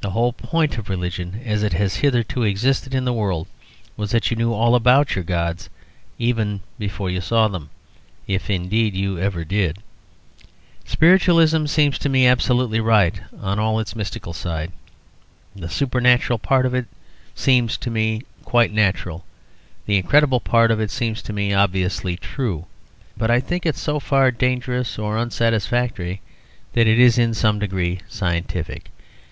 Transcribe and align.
The 0.00 0.10
whole 0.10 0.32
point 0.32 0.78
of 0.78 0.88
religion 0.90 1.40
as 1.44 1.62
it 1.62 1.74
has 1.74 1.98
hitherto 1.98 2.42
existed 2.42 2.92
in 2.92 3.04
the 3.04 3.12
world 3.12 3.46
was 3.96 4.10
that 4.10 4.28
you 4.28 4.36
knew 4.36 4.52
all 4.52 4.74
about 4.74 5.14
your 5.14 5.22
gods, 5.22 5.70
even 6.18 6.58
before 6.76 7.08
you 7.08 7.20
saw 7.20 7.46
them, 7.46 7.70
if 8.26 8.50
indeed 8.50 8.94
you 8.96 9.16
ever 9.20 9.44
did. 9.44 9.76
Spiritualism 10.84 11.66
seems 11.66 12.00
to 12.00 12.08
me 12.08 12.26
absolutely 12.26 12.80
right 12.80 13.20
on 13.40 13.60
all 13.60 13.78
its 13.78 13.94
mystical 13.94 14.32
side. 14.32 14.72
The 15.54 15.68
supernatural 15.68 16.40
part 16.40 16.66
of 16.66 16.74
it 16.74 16.86
seems 17.36 17.76
to 17.76 17.92
me 17.92 18.22
quite 18.44 18.72
natural. 18.72 19.24
The 19.86 19.98
incredible 19.98 20.40
part 20.40 20.72
of 20.72 20.80
it 20.80 20.90
seems 20.90 21.22
to 21.22 21.32
me 21.32 21.52
obviously 21.54 22.16
true. 22.16 22.66
But 23.16 23.30
I 23.30 23.38
think 23.38 23.64
it 23.66 23.76
so 23.76 24.00
far 24.00 24.32
dangerous 24.32 24.98
or 24.98 25.16
unsatisfactory 25.16 26.22
that 26.72 26.88
it 26.88 26.98
is 26.98 27.18
in 27.18 27.34
some 27.34 27.60
degree 27.60 28.00
scientific. 28.08 28.90